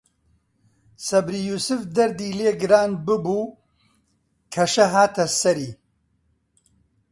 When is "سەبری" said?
1.07-1.41